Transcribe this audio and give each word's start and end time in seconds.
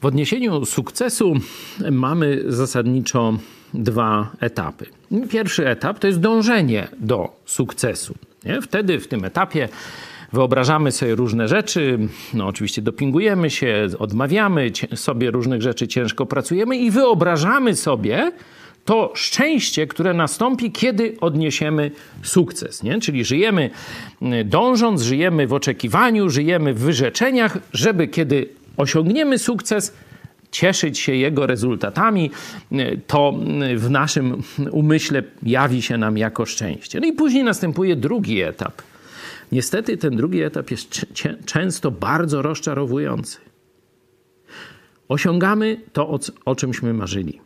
W 0.00 0.06
odniesieniu 0.06 0.64
sukcesu 0.64 1.34
mamy 1.90 2.42
zasadniczo 2.46 3.38
dwa 3.74 4.30
etapy. 4.40 4.86
Pierwszy 5.30 5.68
etap 5.68 5.98
to 5.98 6.06
jest 6.06 6.20
dążenie 6.20 6.88
do 6.98 7.36
sukcesu. 7.46 8.14
Nie? 8.44 8.62
Wtedy 8.62 9.00
w 9.00 9.08
tym 9.08 9.24
etapie 9.24 9.68
wyobrażamy 10.32 10.92
sobie 10.92 11.14
różne 11.14 11.48
rzeczy, 11.48 11.98
no 12.34 12.46
oczywiście 12.46 12.82
dopingujemy 12.82 13.50
się, 13.50 13.88
odmawiamy 13.98 14.70
sobie 14.94 15.30
różnych 15.30 15.62
rzeczy, 15.62 15.88
ciężko 15.88 16.26
pracujemy 16.26 16.76
i 16.76 16.90
wyobrażamy 16.90 17.76
sobie 17.76 18.32
to 18.84 19.12
szczęście, 19.14 19.86
które 19.86 20.14
nastąpi, 20.14 20.72
kiedy 20.72 21.16
odniesiemy 21.20 21.90
sukces. 22.22 22.82
Nie? 22.82 23.00
Czyli 23.00 23.24
żyjemy 23.24 23.70
y, 24.22 24.44
dążąc, 24.44 25.02
żyjemy 25.02 25.46
w 25.46 25.52
oczekiwaniu, 25.52 26.30
żyjemy 26.30 26.74
w 26.74 26.78
wyrzeczeniach, 26.78 27.58
żeby 27.72 28.08
kiedy 28.08 28.59
osiągniemy 28.76 29.38
sukces, 29.38 29.92
cieszyć 30.50 30.98
się 30.98 31.14
jego 31.14 31.46
rezultatami, 31.46 32.30
to 33.06 33.34
w 33.76 33.90
naszym 33.90 34.42
umyśle 34.70 35.22
jawi 35.42 35.82
się 35.82 35.98
nam 35.98 36.18
jako 36.18 36.46
szczęście. 36.46 37.00
No 37.00 37.06
i 37.06 37.12
później 37.12 37.44
następuje 37.44 37.96
drugi 37.96 38.42
etap. 38.42 38.82
Niestety 39.52 39.96
ten 39.96 40.16
drugi 40.16 40.42
etap 40.42 40.70
jest 40.70 41.06
często 41.46 41.90
bardzo 41.90 42.42
rozczarowujący. 42.42 43.38
Osiągamy 45.08 45.80
to, 45.92 46.08
o, 46.08 46.18
o 46.44 46.56
czymśmy 46.56 46.94
marzyli. 46.94 47.40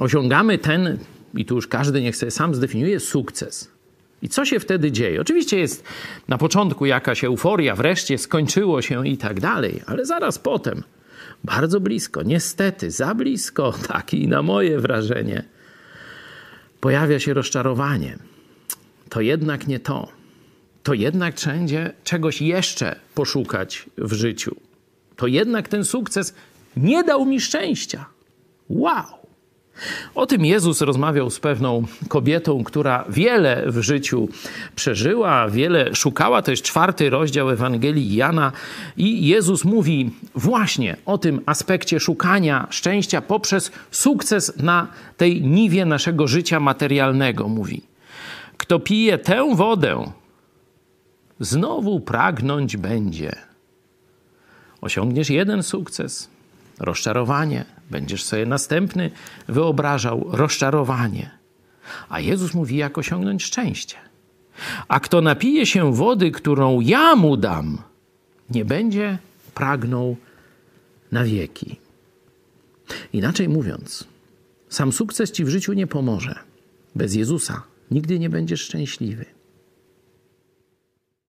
Osiągamy 0.00 0.58
ten, 0.58 0.98
i 1.34 1.44
tu 1.44 1.54
już 1.54 1.66
każdy 1.66 2.02
niech 2.02 2.16
sobie 2.16 2.30
sam 2.30 2.54
zdefiniuje, 2.54 3.00
sukces. 3.00 3.70
I 4.22 4.28
co 4.28 4.44
się 4.44 4.60
wtedy 4.60 4.92
dzieje? 4.92 5.20
Oczywiście 5.20 5.58
jest 5.58 5.84
na 6.28 6.38
początku 6.38 6.86
jakaś 6.86 7.24
euforia, 7.24 7.76
wreszcie 7.76 8.18
skończyło 8.18 8.82
się 8.82 9.08
i 9.08 9.16
tak 9.16 9.40
dalej, 9.40 9.82
ale 9.86 10.06
zaraz 10.06 10.38
potem, 10.38 10.82
bardzo 11.44 11.80
blisko, 11.80 12.22
niestety, 12.22 12.90
za 12.90 13.14
blisko, 13.14 13.72
taki 13.88 14.28
na 14.28 14.42
moje 14.42 14.80
wrażenie, 14.80 15.44
pojawia 16.80 17.18
się 17.20 17.34
rozczarowanie. 17.34 18.18
To 19.08 19.20
jednak 19.20 19.66
nie 19.66 19.80
to. 19.80 20.08
To 20.82 20.94
jednak 20.94 21.34
trzeba 21.34 21.90
czegoś 22.04 22.42
jeszcze 22.42 22.96
poszukać 23.14 23.86
w 23.98 24.12
życiu. 24.12 24.56
To 25.16 25.26
jednak 25.26 25.68
ten 25.68 25.84
sukces 25.84 26.34
nie 26.76 27.04
dał 27.04 27.26
mi 27.26 27.40
szczęścia. 27.40 28.06
Wow! 28.68 29.27
O 30.14 30.26
tym 30.26 30.44
Jezus 30.44 30.80
rozmawiał 30.80 31.30
z 31.30 31.40
pewną 31.40 31.84
kobietą, 32.08 32.64
która 32.64 33.04
wiele 33.08 33.64
w 33.66 33.80
życiu 33.80 34.28
przeżyła, 34.76 35.48
wiele 35.48 35.94
szukała. 35.94 36.42
To 36.42 36.50
jest 36.50 36.62
czwarty 36.62 37.10
rozdział 37.10 37.50
Ewangelii 37.50 38.14
Jana. 38.14 38.52
I 38.96 39.26
Jezus 39.26 39.64
mówi 39.64 40.10
właśnie 40.34 40.96
o 41.06 41.18
tym 41.18 41.40
aspekcie 41.46 42.00
szukania 42.00 42.66
szczęścia 42.70 43.22
poprzez 43.22 43.72
sukces 43.90 44.56
na 44.56 44.86
tej 45.16 45.42
niwie 45.42 45.84
naszego 45.84 46.28
życia 46.28 46.60
materialnego. 46.60 47.48
Mówi: 47.48 47.82
Kto 48.56 48.80
pije 48.80 49.18
tę 49.18 49.54
wodę, 49.54 50.12
znowu 51.40 52.00
pragnąć 52.00 52.76
będzie. 52.76 53.32
Osiągniesz 54.80 55.30
jeden 55.30 55.62
sukces, 55.62 56.30
rozczarowanie, 56.78 57.64
będziesz 57.90 58.24
sobie 58.24 58.46
następny 58.46 59.10
wyobrażał 59.48 60.28
rozczarowanie. 60.32 61.30
A 62.08 62.20
Jezus 62.20 62.54
mówi, 62.54 62.76
jak 62.76 62.98
osiągnąć 62.98 63.44
szczęście. 63.44 63.96
A 64.88 65.00
kto 65.00 65.20
napije 65.20 65.66
się 65.66 65.94
wody, 65.94 66.30
którą 66.30 66.80
ja 66.80 67.16
mu 67.16 67.36
dam, 67.36 67.78
nie 68.50 68.64
będzie 68.64 69.18
pragnął 69.54 70.16
na 71.12 71.24
wieki. 71.24 71.76
Inaczej 73.12 73.48
mówiąc, 73.48 74.04
sam 74.68 74.92
sukces 74.92 75.32
ci 75.32 75.44
w 75.44 75.48
życiu 75.48 75.72
nie 75.72 75.86
pomoże. 75.86 76.34
Bez 76.94 77.14
Jezusa 77.14 77.62
nigdy 77.90 78.18
nie 78.18 78.30
będziesz 78.30 78.60
szczęśliwy. 78.60 79.24